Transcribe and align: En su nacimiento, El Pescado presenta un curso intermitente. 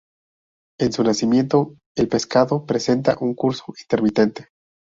En 0.79 0.93
su 0.93 1.03
nacimiento, 1.03 1.75
El 1.95 2.07
Pescado 2.07 2.65
presenta 2.65 3.17
un 3.19 3.35
curso 3.35 3.65
intermitente. 3.79 4.47